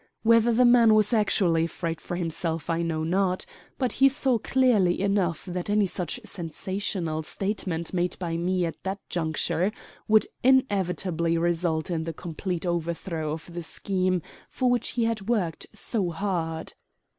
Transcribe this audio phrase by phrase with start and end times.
[0.23, 3.45] Whether the man was actually afraid for himself I know not;
[3.77, 8.97] but he saw clearly enough that any such sensational statement made by me at that
[9.11, 9.71] juncture
[10.07, 15.67] would inevitably result in the complete overthrow of the scheme for which he had worked
[15.71, 16.73] so hard.